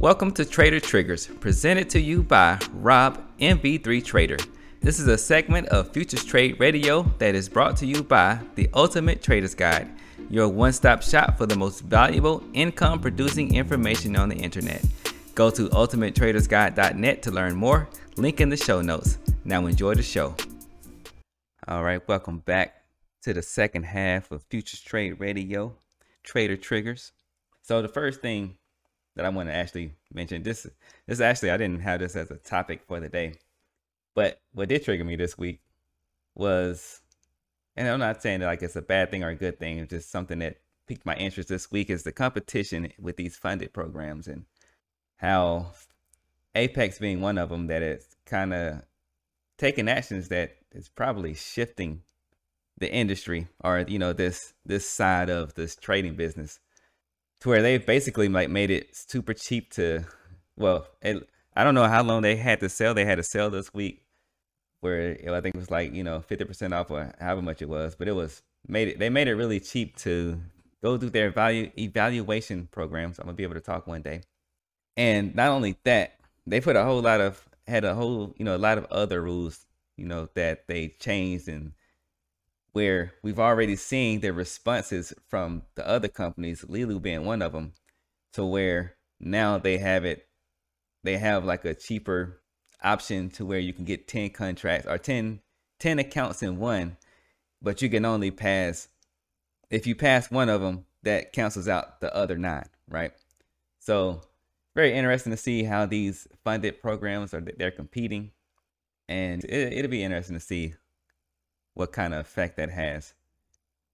[0.00, 4.36] Welcome to Trader Triggers, presented to you by Rob MV3 Trader.
[4.80, 8.70] This is a segment of Futures Trade Radio that is brought to you by the
[8.74, 9.90] Ultimate Trader's Guide,
[10.30, 14.84] your one stop shop for the most valuable income producing information on the internet.
[15.34, 17.88] Go to ultimatetradersguide.net to learn more.
[18.14, 19.18] Link in the show notes.
[19.44, 20.36] Now enjoy the show.
[21.66, 22.84] All right, welcome back
[23.22, 25.74] to the second half of Futures Trade Radio,
[26.22, 27.10] Trader Triggers.
[27.62, 28.57] So the first thing
[29.18, 30.44] that I want to actually mention.
[30.44, 30.64] This
[31.08, 33.34] this actually I didn't have this as a topic for the day,
[34.14, 35.60] but what did trigger me this week
[36.36, 37.00] was,
[37.74, 39.90] and I'm not saying that like it's a bad thing or a good thing, it's
[39.90, 44.28] just something that piqued my interest this week is the competition with these funded programs
[44.28, 44.44] and
[45.16, 45.72] how
[46.54, 48.82] Apex being one of them that is kind of
[49.58, 52.02] taking actions that is probably shifting
[52.78, 56.60] the industry or you know this this side of this trading business
[57.40, 60.04] to where they basically like made it super cheap to
[60.56, 62.94] well it, i don't know how long they had to sell.
[62.94, 64.02] They had to sell this week
[64.80, 67.68] where know, i think it was like you know 50% off or however much it
[67.68, 70.40] was but it was made it they made it really cheap to
[70.82, 73.18] go through their value evaluation programs.
[73.18, 74.22] I'm gonna be able to talk one day.
[74.96, 76.14] And not only that
[76.46, 79.20] they put a whole lot of had a whole you know a lot of other
[79.20, 79.66] rules
[79.96, 81.72] you know that they changed and
[82.72, 87.72] where we've already seen the responses from the other companies, Leeloo being one of them,
[88.32, 90.28] to where now they have it,
[91.02, 92.42] they have like a cheaper
[92.82, 95.40] option to where you can get 10 contracts or 10,
[95.80, 96.96] 10 accounts in one,
[97.60, 98.88] but you can only pass,
[99.70, 103.12] if you pass one of them, that cancels out the other nine, right?
[103.78, 104.22] So
[104.74, 108.32] very interesting to see how these funded programs are they're competing
[109.08, 110.74] and it, it'll be interesting to see
[111.78, 113.14] what kind of effect that has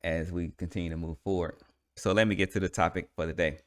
[0.02, 1.56] as we continue to move forward.
[1.96, 3.58] So let me get to the topic for the day.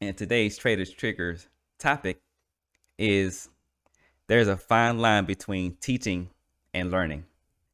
[0.00, 1.46] And today's Traders Triggers
[1.78, 2.20] topic
[2.98, 3.48] is
[4.26, 6.30] there's a fine line between teaching
[6.74, 7.24] and learning.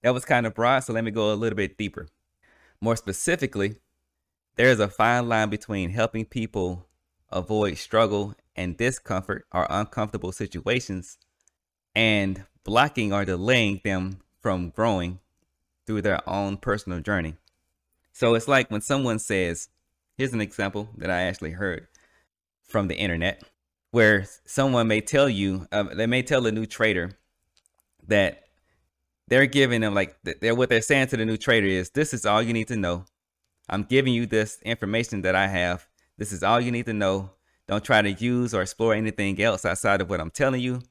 [0.02, 2.06] That was kind of broad, so let me go a little bit deeper.
[2.80, 3.76] More specifically,
[4.56, 6.86] there's a fine line between helping people
[7.30, 11.18] avoid struggle and discomfort or uncomfortable situations
[11.94, 15.18] and blocking or delaying them from growing
[15.86, 17.36] through their own personal journey.
[18.12, 19.68] So it's like when someone says,
[20.16, 21.86] here's an example that I actually heard
[22.64, 23.42] from the internet,
[23.90, 27.12] where someone may tell you, uh, they may tell a new trader
[28.08, 28.44] that
[29.28, 32.24] they're giving them like they're what they're saying to the new trader is this is
[32.24, 33.04] all you need to know.
[33.68, 35.86] I'm giving you this information that I have.
[36.16, 37.30] This is all you need to know.
[37.66, 40.82] Don't try to use or explore anything else outside of what I'm telling you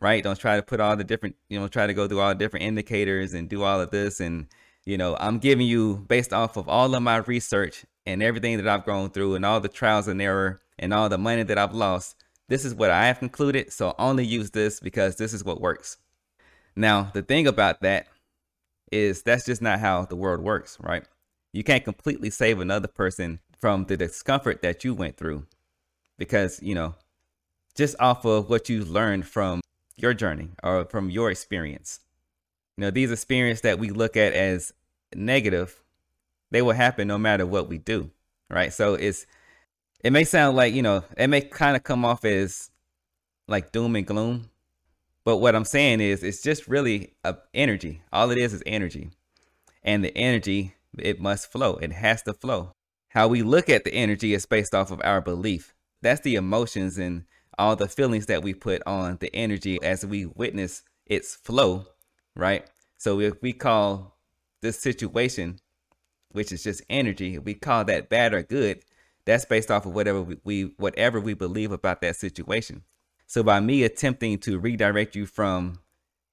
[0.00, 0.22] right?
[0.22, 2.34] Don't try to put all the different, you know, try to go through all the
[2.34, 4.20] different indicators and do all of this.
[4.20, 4.46] And,
[4.84, 8.68] you know, I'm giving you based off of all of my research and everything that
[8.68, 11.74] I've gone through and all the trials and error and all the money that I've
[11.74, 12.16] lost.
[12.48, 13.72] This is what I have concluded.
[13.72, 15.96] So only use this because this is what works.
[16.76, 18.06] Now, the thing about that
[18.92, 21.04] is that's just not how the world works, right?
[21.52, 25.46] You can't completely save another person from the discomfort that you went through
[26.18, 26.94] because, you know,
[27.74, 29.60] just off of what you learned from
[29.96, 32.00] your journey or from your experience.
[32.76, 34.72] You know, these experiences that we look at as
[35.14, 35.82] negative,
[36.50, 38.10] they will happen no matter what we do,
[38.50, 38.72] right?
[38.72, 39.26] So it's
[40.04, 42.70] it may sound like, you know, it may kind of come off as
[43.48, 44.50] like doom and gloom,
[45.24, 48.02] but what I'm saying is it's just really a energy.
[48.12, 49.10] All it is is energy.
[49.82, 51.76] And the energy, it must flow.
[51.76, 52.72] It has to flow.
[53.08, 55.74] How we look at the energy is based off of our belief.
[56.02, 57.24] That's the emotions and
[57.58, 61.86] all the feelings that we put on the energy as we witness its flow,
[62.34, 62.68] right?
[62.98, 64.18] So if we call
[64.62, 65.58] this situation,
[66.32, 68.82] which is just energy, we call that bad or good,
[69.24, 72.82] that's based off of whatever we, we whatever we believe about that situation.
[73.26, 75.80] So by me attempting to redirect you from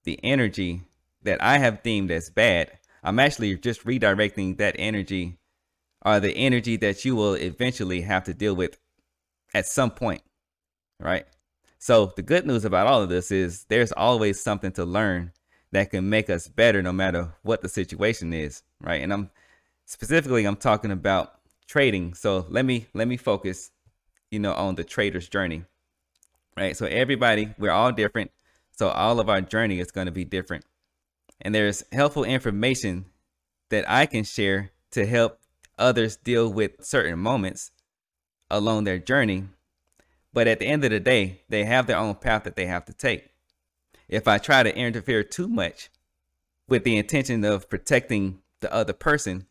[0.04, 0.84] the energy
[1.24, 2.72] that I have deemed as bad,
[3.04, 5.38] I'm actually just redirecting that energy
[6.06, 8.78] or the energy that you will eventually have to deal with
[9.54, 10.22] at some point
[11.04, 11.26] right?
[11.78, 15.34] So the good news about all of this is there's always something to learn
[15.74, 19.02] that can make us better no matter what the situation is, right?
[19.02, 19.30] And I'm
[19.86, 21.34] specifically I'm talking about
[21.68, 22.14] trading.
[22.14, 23.72] So let me let me focus,
[24.32, 25.66] you know, on the trader's journey.
[26.56, 26.78] Right?
[26.78, 28.32] So everybody, we're all different.
[28.72, 30.66] So all of our journey is going to be different.
[31.42, 33.06] And there's helpful information
[33.70, 35.40] that I can share to help
[35.78, 37.72] others deal with certain moments
[38.50, 39.46] along their journey
[40.34, 42.86] but at the end of the day, they have their own path that they have
[42.86, 43.30] to take.
[44.08, 45.90] If I try to interfere too much
[46.68, 49.46] with the intention of protecting the other person,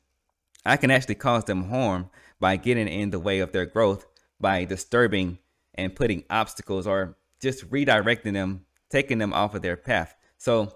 [0.64, 4.06] I can actually cause them harm by getting in the way of their growth
[4.40, 5.38] by disturbing
[5.74, 10.14] and putting obstacles or just redirecting them, taking them off of their path.
[10.38, 10.74] So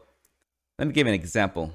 [0.78, 1.74] let me give an example.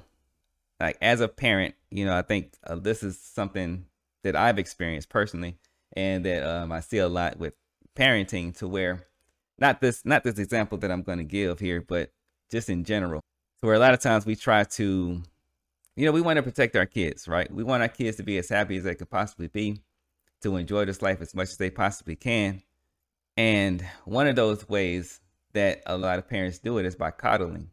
[0.80, 3.86] Like as a parent, you know, I think uh, this is something
[4.24, 5.58] that I've experienced personally,
[5.94, 7.54] and that um, I see a lot with
[7.96, 9.06] parenting, to where
[9.58, 12.10] not this not this example that I'm going to give here, but
[12.50, 13.20] just in general,
[13.60, 15.22] to where a lot of times we try to,
[15.96, 17.52] you know, we want to protect our kids, right?
[17.52, 19.80] We want our kids to be as happy as they could possibly be,
[20.42, 22.62] to enjoy this life as much as they possibly can,
[23.36, 25.20] and one of those ways
[25.52, 27.70] that a lot of parents do it is by coddling.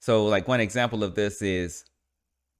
[0.00, 1.84] So, like one example of this is,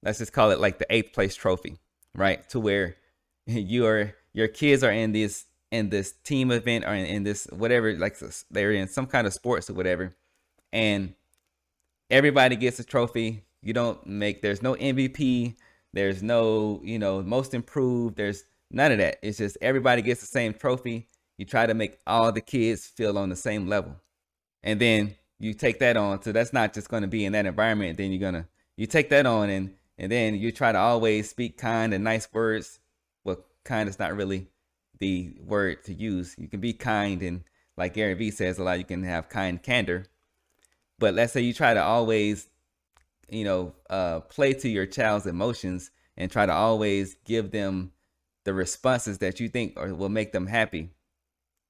[0.02, 1.76] let's just call it like the eighth place trophy,
[2.14, 2.48] right?
[2.50, 2.96] To where
[3.46, 7.96] your your kids are in this in this team event or in, in this whatever,
[7.96, 8.16] like
[8.50, 10.14] they're in some kind of sports or whatever,
[10.72, 11.14] and
[12.10, 13.44] everybody gets a trophy.
[13.62, 15.56] You don't make there's no MVP,
[15.92, 19.18] there's no you know most improved, there's none of that.
[19.22, 21.08] It's just everybody gets the same trophy
[21.38, 23.96] you try to make all the kids feel on the same level.
[24.62, 26.22] And then you take that on.
[26.22, 27.98] So that's not just going to be in that environment.
[27.98, 28.46] Then you're to,
[28.76, 32.28] you take that on and, and then you try to always speak kind and nice
[32.32, 32.80] words.
[33.24, 34.48] Well, kind is not really
[34.98, 36.34] the word to use.
[36.38, 37.44] You can be kind and
[37.76, 40.06] like Gary Vee says a lot, you can have kind candor.
[40.98, 42.48] But let's say you try to always,
[43.28, 47.92] you know, uh, play to your child's emotions and try to always give them
[48.44, 50.90] the responses that you think will make them happy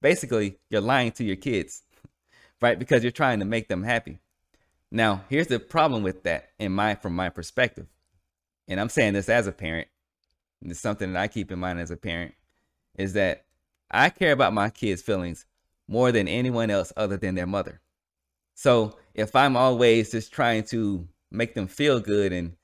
[0.01, 1.83] basically you're lying to your kids,
[2.63, 2.79] right?
[2.79, 4.19] Because you're trying to make them happy.
[4.91, 7.87] Now, here's the problem with that in my from my perspective.
[8.69, 9.89] And I'm saying this as a parent.
[10.63, 12.35] It's something that I keep in mind as a parent
[12.97, 13.45] is that
[13.91, 15.47] I care about my kids' feelings
[15.89, 17.81] more than anyone else other than their mother.
[18.55, 22.57] So, if I'm always just trying to make them feel good and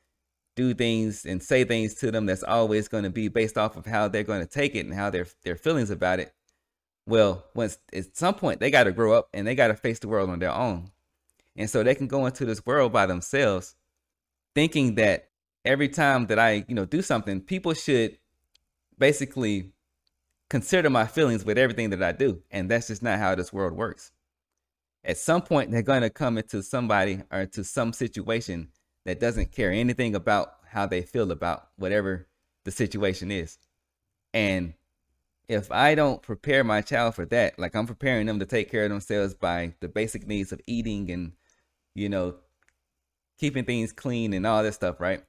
[0.55, 3.87] do things and say things to them that's always going to be based off of
[3.87, 6.34] how they're going to take it and how their their feelings about it,
[7.06, 9.99] well, once at some point they got to grow up and they got to face
[9.99, 10.90] the world on their own.
[11.56, 13.75] And so they can go into this world by themselves
[14.55, 15.29] thinking that
[15.64, 18.19] every time that I, you know, do something, people should
[18.99, 19.73] basically
[20.53, 22.43] consider my feelings with everything that I do.
[22.51, 24.13] And that's just not how this world works.
[25.03, 28.69] At some point, they're going to come into somebody or into some situation
[29.07, 32.29] that doesn't care anything about how they feel about whatever
[32.65, 33.57] the situation is.
[34.35, 34.75] And
[35.49, 38.85] if I don't prepare my child for that, like I'm preparing them to take care
[38.85, 41.33] of themselves by the basic needs of eating and,
[41.95, 42.35] you know,
[43.39, 45.23] keeping things clean and all this stuff, right?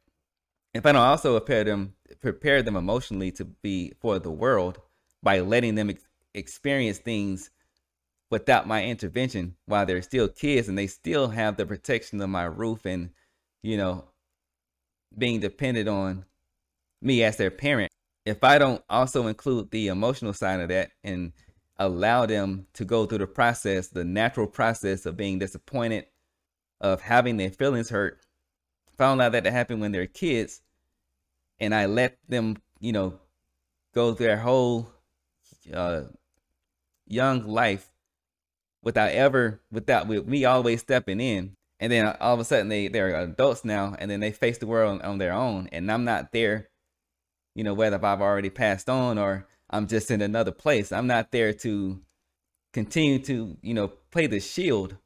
[0.74, 4.82] If I don't also prepare them, prepare them emotionally to be for the world
[5.24, 7.50] by letting them ex- experience things
[8.30, 12.44] without my intervention while they're still kids and they still have the protection of my
[12.44, 13.10] roof and,
[13.62, 14.06] you know,
[15.18, 16.26] being dependent on
[17.02, 17.92] me as their parent.
[18.26, 21.34] If I don't also include the emotional side of that and
[21.78, 26.06] allow them to go through the process, the natural process of being disappointed,
[26.82, 28.20] of having their feelings hurt,
[28.92, 30.62] if I don't allow that to happen when they're kids,
[31.60, 33.20] and I let them, you know,
[33.94, 34.93] go through their whole
[35.72, 36.04] uh,
[37.06, 37.90] young life
[38.82, 42.88] without ever, without with me always stepping in, and then all of a sudden they
[42.88, 46.04] they're adults now, and then they face the world on, on their own, and I'm
[46.04, 46.70] not there
[47.56, 50.92] you know, whether I've already passed on or I'm just in another place.
[50.92, 52.02] I'm not there to
[52.74, 54.98] continue to, you know, play the shield.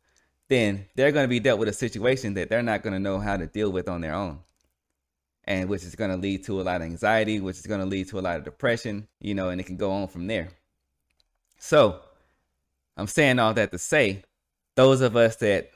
[0.50, 3.20] Then they're going to be dealt with a situation that they're not going to know
[3.20, 4.40] how to deal with on their own.
[5.48, 7.86] And which is going to lead to a lot of anxiety, which is going to
[7.86, 10.50] lead to a lot of depression, you know, and it can go on from there.
[11.58, 12.02] So
[12.98, 14.24] I'm saying all that to say,
[14.76, 15.72] those of us that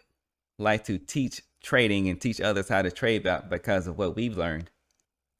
[0.59, 4.69] like to teach trading and teach others how to trade because of what we've learned,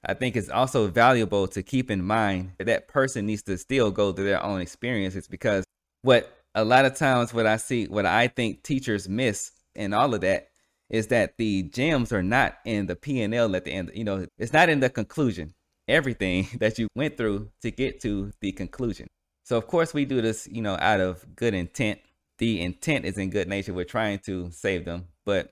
[0.05, 3.91] I think it's also valuable to keep in mind that that person needs to still
[3.91, 5.63] go through their own experiences because
[6.01, 10.13] what a lot of times what I see, what I think teachers miss and all
[10.13, 10.50] of that
[10.91, 13.91] is that the gems are not in the P and L at the end.
[13.95, 15.55] You know, it's not in the conclusion.
[15.87, 19.07] Everything that you went through to get to the conclusion.
[19.43, 21.99] So of course we do this, you know, out of good intent.
[22.37, 23.73] The intent is in good nature.
[23.73, 25.51] We're trying to save them, but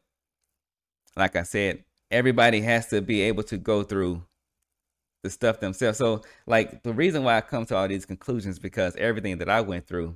[1.15, 4.23] like I said, everybody has to be able to go through
[5.23, 5.97] the stuff themselves.
[5.97, 9.61] So like the reason why I come to all these conclusions because everything that I
[9.61, 10.15] went through,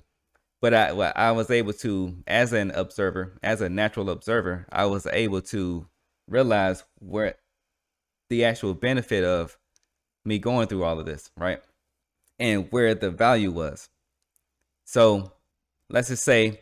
[0.63, 4.85] but I well, I was able to as an observer, as a natural observer, I
[4.85, 5.85] was able to
[6.25, 7.35] realize where
[8.29, 9.57] the actual benefit of
[10.23, 11.59] me going through all of this, right?
[12.39, 13.89] And where the value was.
[14.85, 15.33] So
[15.89, 16.61] let's just say,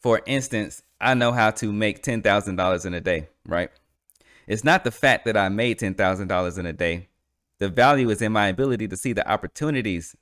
[0.00, 3.70] for instance, I know how to make $10,000 in a day, right?
[4.46, 7.08] It's not the fact that I made $10,000 in a day
[7.58, 10.14] the value is in my ability to see the opportunities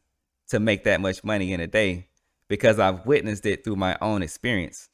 [0.48, 2.08] to make that much money in a day
[2.48, 4.88] because I've witnessed it through my own experience.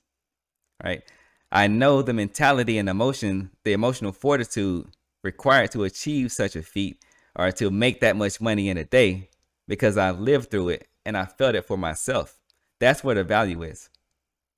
[0.83, 1.03] Right?
[1.51, 4.87] I know the mentality and emotion, the emotional fortitude
[5.23, 7.03] required to achieve such a feat
[7.37, 9.29] or to make that much money in a day
[9.69, 12.39] because I've lived through it and I felt it for myself.
[12.81, 13.89] That's where the value is.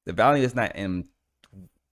[0.06, 1.08] The value is not in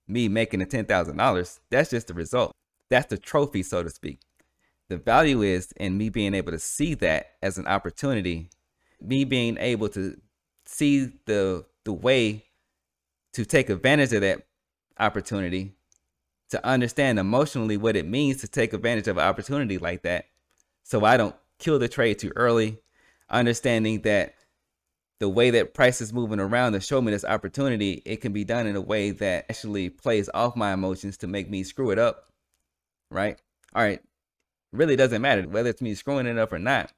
[0.07, 1.59] me making the $10,000.
[1.69, 2.51] That's just the result.
[2.89, 4.19] That's the trophy, so to speak.
[4.89, 8.49] The value is in me being able to see that as an opportunity,
[9.01, 10.17] me being able to
[10.65, 12.45] see the the way
[13.33, 14.45] to take advantage of that
[14.99, 15.73] opportunity,
[16.49, 20.25] to understand emotionally what it means to take advantage of an opportunity like that.
[20.83, 22.79] So I don't kill the trade too early,
[23.29, 24.35] understanding that
[25.19, 28.43] the way that price is moving around to show me this opportunity, it can be
[28.43, 31.99] done in a way that actually plays off my emotions to make me screw it
[31.99, 32.29] up.
[33.09, 33.39] Right?
[33.73, 34.01] All right.
[34.71, 36.91] Really doesn't matter whether it's me screwing it up or not.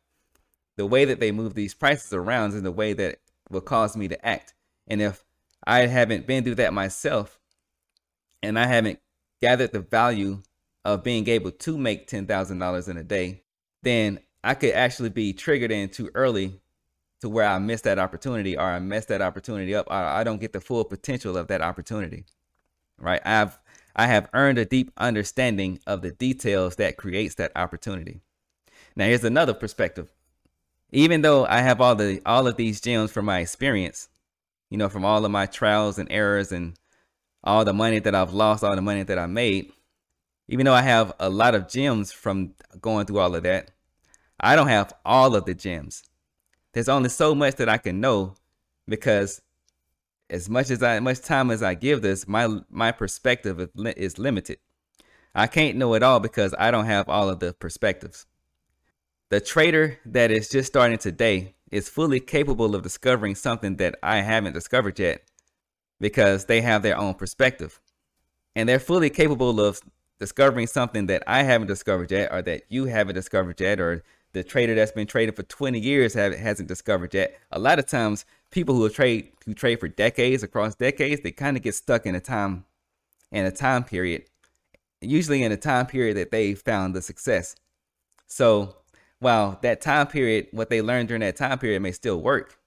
[0.78, 4.08] The way that they move these prices around is the way that will cause me
[4.08, 4.54] to act.
[4.88, 5.24] And if
[5.66, 7.40] I haven't been through that myself
[8.44, 9.00] and I haven't
[9.42, 10.42] gathered the value
[10.84, 13.44] of being able to make $10,000 in a day,
[13.82, 16.60] then I could actually be triggered in too early
[17.22, 20.42] to where I miss that opportunity or I mess that opportunity up or I don't
[20.42, 22.26] get the full potential of that opportunity.
[23.00, 23.22] Right?
[23.26, 23.58] I've
[23.96, 28.20] I have earned a deep understanding of the details that creates that opportunity.
[28.96, 30.12] Now here's another perspective.
[30.96, 34.10] Even though I have all the all of these gems from my experience,
[34.70, 36.78] you know, from all of my trials and errors and
[37.44, 39.72] all the money that I've lost, all the money that I made,
[40.48, 43.72] even though I have a lot of gems from going through all of that,
[44.40, 46.04] I don't have all of the gems
[46.76, 48.36] there's only so much that I can know
[48.86, 49.42] because
[50.30, 54.60] as much as I much time as I give this, my my perspective is limited.
[55.34, 58.26] I can't know it all because I don't have all of the perspectives.
[59.30, 64.18] The trader that is just starting today is fully capable of discovering something that I
[64.22, 65.24] haven't discovered yet
[66.00, 67.80] because they have their own perspective.
[68.56, 69.82] And they're fully capable of
[70.20, 74.04] discovering something that I haven't discovered yet or that you haven't discovered yet or
[74.34, 77.40] the trader that's been trading for 20 years have, hasn't discovered yet.
[77.52, 81.58] A lot of times, people who trade who trade for decades across decades, they kind
[81.58, 82.66] of get stuck in a time
[83.32, 84.26] in a time period,
[85.02, 87.56] usually in a time period that they found the success.
[88.28, 88.76] So
[89.20, 92.60] while that time period, what they learned during that time period may still work,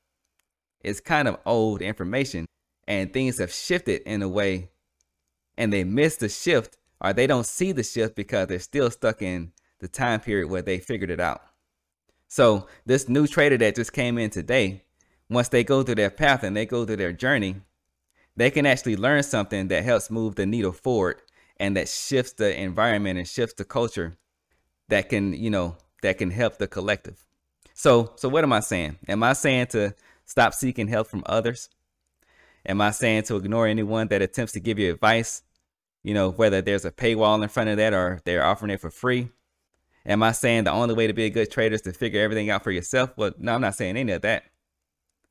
[0.81, 2.47] it's kind of old information,
[2.87, 4.71] and things have shifted in a way,
[5.57, 9.23] and they miss the shift or they don't see the shift because they're still stuck
[9.23, 11.43] in the time period where they figured it out.
[12.27, 14.85] So this new trader that just came in today,
[15.31, 17.57] once they go through their path and they go through their journey,
[18.37, 21.23] they can actually learn something that helps move the needle forward
[21.59, 24.17] and that shifts the environment and shifts the culture
[24.89, 27.25] that can, you know, that can help the collective.
[27.75, 28.99] So, so what am I saying?
[29.07, 31.69] Am I saying to stop seeking help from others?
[32.67, 35.43] Am I saying to ignore anyone that attempts to give you advice?
[36.03, 38.91] You know, whether there's a paywall in front of that or they're offering it for
[38.91, 39.31] free.
[40.07, 42.51] Am I saying the only way to be a good trader is to figure everything
[42.51, 43.11] out for yourself?
[43.17, 44.45] Well, no, I'm not saying any of that.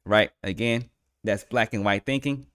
[0.06, 0.32] Right?
[0.44, 0.90] Again,
[1.24, 2.48] that's black and white thinking.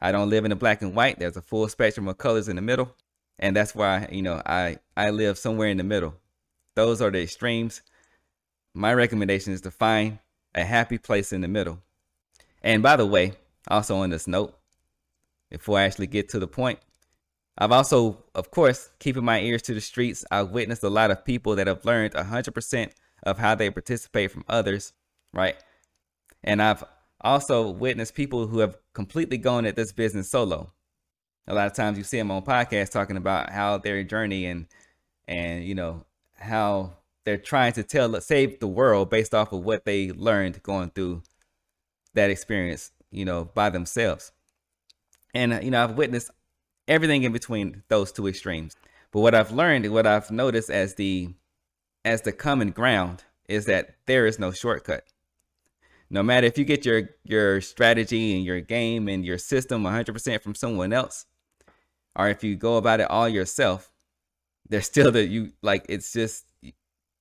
[0.00, 1.18] I don't live in the black and white.
[1.18, 2.94] There's a full spectrum of colors in the middle.
[3.38, 6.14] And that's why, you know, I, I live somewhere in the middle.
[6.78, 7.82] Those are the extremes.
[8.72, 10.20] My recommendation is to find
[10.54, 11.80] a happy place in the middle.
[12.62, 13.32] And by the way,
[13.66, 14.56] also on this note,
[15.50, 16.78] before I actually get to the point,
[17.58, 21.24] I've also, of course, keeping my ears to the streets, I've witnessed a lot of
[21.24, 22.92] people that have learned 100%
[23.24, 24.92] of how they participate from others,
[25.34, 25.56] right?
[26.44, 26.84] And I've
[27.20, 30.72] also witnessed people who have completely gone at this business solo.
[31.48, 34.68] A lot of times you see them on podcasts talking about how their journey and
[35.26, 36.04] and you know
[36.38, 36.92] how
[37.24, 41.22] they're trying to tell save the world based off of what they learned going through
[42.14, 44.32] that experience, you know, by themselves.
[45.34, 46.30] And uh, you know, I've witnessed
[46.86, 48.76] everything in between those two extremes.
[49.12, 51.34] But what I've learned, and what I've noticed as the
[52.04, 55.04] as the common ground is that there is no shortcut.
[56.10, 60.42] No matter if you get your your strategy and your game and your system 100%
[60.42, 61.26] from someone else
[62.18, 63.92] or if you go about it all yourself,
[64.68, 66.44] there's still that you like it's just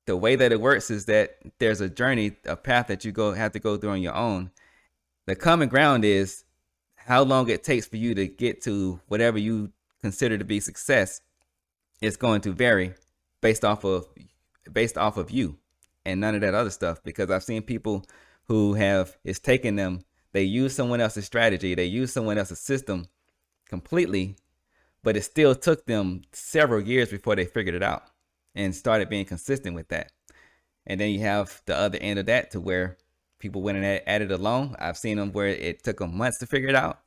[0.07, 3.33] the way that it works is that there's a journey, a path that you go
[3.33, 4.51] have to go through on your own.
[5.25, 6.45] The common ground is
[6.95, 11.21] how long it takes for you to get to whatever you consider to be success
[12.01, 12.93] is going to vary
[13.41, 14.07] based off of
[14.71, 15.57] based off of you
[16.05, 18.05] and none of that other stuff because I've seen people
[18.47, 20.01] who have it's taken them
[20.33, 23.07] they use someone else's strategy they use someone else's system
[23.67, 24.35] completely
[25.07, 28.03] but it still took them several years before they figured it out
[28.55, 30.11] and started being consistent with that
[30.85, 32.97] and then you have the other end of that to where
[33.39, 34.75] People went and added alone.
[34.79, 36.99] I've seen them where it took them months to figure it out,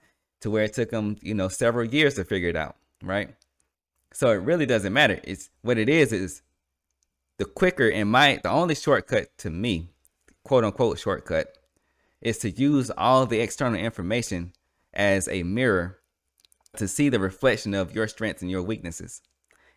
[0.43, 3.35] to where it took them, you know, several years to figure it out, right?
[4.13, 5.21] So it really doesn't matter.
[5.25, 6.43] It's what it is is
[7.39, 9.89] the quicker and my the only shortcut to me,
[10.45, 11.57] quote unquote shortcut,
[12.21, 14.53] is to use all the external information
[14.95, 15.99] as a mirror
[16.77, 19.23] to see the reflection of your strengths and your weaknesses,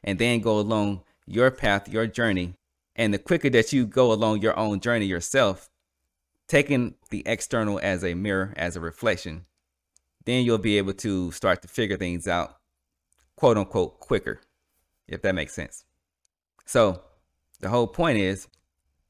[0.04, 2.56] and then go along your path, your journey.
[2.96, 5.70] And the quicker that you go along your own journey yourself,
[6.48, 9.46] taking the external as a mirror, as a reflection,
[10.26, 12.58] then you'll be able to start to figure things out,
[13.36, 14.42] quote unquote, quicker,
[15.08, 15.86] if that makes sense.
[16.66, 17.02] So
[17.60, 18.48] the whole point is,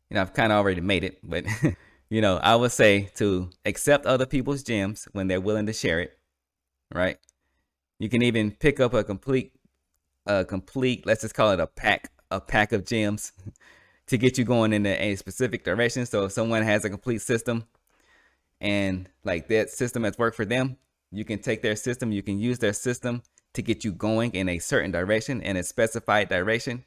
[0.10, 1.46] you know, I've kind of already made it, but
[2.10, 6.00] you know, I would say to accept other people's gems when they're willing to share
[6.00, 6.18] it,
[6.94, 7.18] right?
[8.04, 9.54] You can even pick up a complete,
[10.26, 13.32] a complete, let's just call it a pack, a pack of gems
[14.08, 16.06] to get you going in a specific direction.
[16.06, 17.64] So if someone has a complete system
[18.60, 20.76] and like that system has worked for them,
[21.14, 24.50] you can take their system, you can use their system to get you going in
[24.50, 26.84] a certain direction in a specified direction.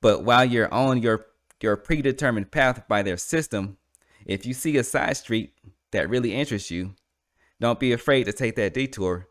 [0.00, 1.26] But while you're on your
[1.60, 3.76] your predetermined path by their system,
[4.24, 5.52] if you see a side street
[5.90, 6.94] that really interests you,
[7.60, 9.28] don't be afraid to take that detour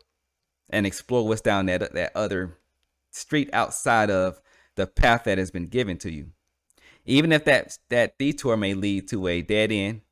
[0.70, 2.58] and explore what's down that that other
[3.10, 4.40] street outside of
[4.74, 6.30] the path that has been given to you.
[7.04, 10.02] Even if that that detour may lead to a dead end,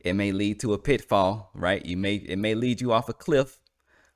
[0.00, 1.84] it may lead to a pitfall, right?
[1.84, 3.60] You may it may lead you off a cliff,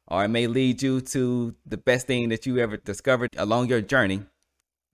[0.08, 3.80] or it may lead you to the best thing that you ever discovered along your
[3.80, 4.24] journey.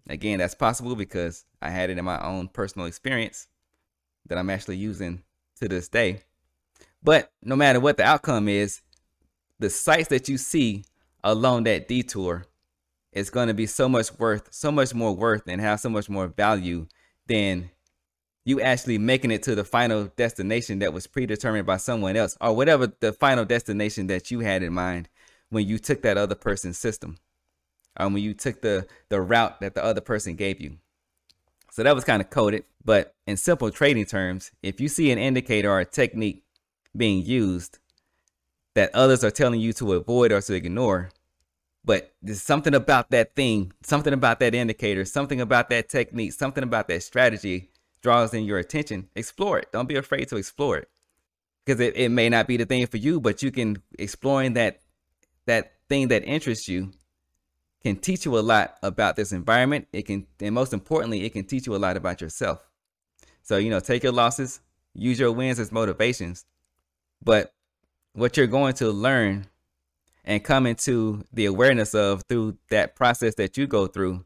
[0.09, 3.49] Again, that's possible because I had it in my own personal experience
[4.27, 5.23] that I'm actually using
[5.61, 6.23] to this day.
[7.03, 8.83] But no matter what the outcome is,
[9.59, 10.85] the sights that you see
[11.25, 12.47] along that detour
[13.13, 16.09] is going to be so much worth, so much more worth, and have so much
[16.09, 16.87] more value
[17.27, 17.71] than
[18.45, 22.55] you actually making it to the final destination that was predetermined by someone else, or
[22.55, 25.09] whatever the final destination that you had in mind
[25.51, 27.19] when you took that other person's system,
[27.99, 30.79] or when you took the the route that the other person gave you.
[31.73, 35.19] So that was kind of coded, but in simple trading terms, if you see an
[35.19, 36.45] indicator or a technique
[36.97, 37.79] being used
[38.81, 41.11] that others are telling you to avoid or to ignore,
[41.85, 46.65] but there's something about that thing, something about that indicator, something about that technique, something
[46.65, 47.69] about that strategy
[48.01, 49.71] draws in your attention, explore it.
[49.71, 50.89] Don't be afraid to explore it.
[51.63, 54.81] Because it, it may not be the thing for you, but you can exploring that
[55.45, 56.91] that thing that interests you
[57.83, 59.89] can teach you a lot about this environment.
[59.93, 62.67] It can, and most importantly, it can teach you a lot about yourself.
[63.43, 64.61] So, you know, take your losses,
[64.95, 66.47] use your wins as motivations.
[67.23, 67.53] But
[68.13, 69.47] what you're going to learn
[70.25, 74.25] and come into the awareness of through that process that you go through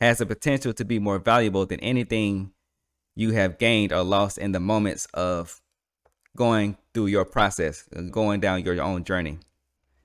[0.00, 2.52] has the potential to be more valuable than anything
[3.14, 5.60] you have gained or lost in the moments of
[6.36, 9.38] going through your process, going down your own journey.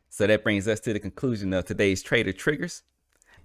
[0.09, 2.83] So that brings us to the conclusion of today's Trader Triggers.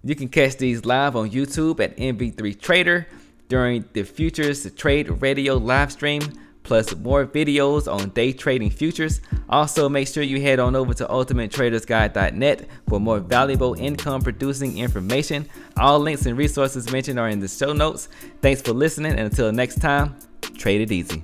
[0.03, 3.07] You can catch these live on YouTube at MV3 Trader
[3.49, 6.21] during the Futures Trade Radio live stream,
[6.63, 9.21] plus more videos on day trading futures.
[9.49, 15.47] Also, make sure you head on over to ultimatetradersguide.net for more valuable income producing information.
[15.77, 18.09] All links and resources mentioned are in the show notes.
[18.41, 20.15] Thanks for listening, and until next time,
[20.57, 21.23] trade it easy.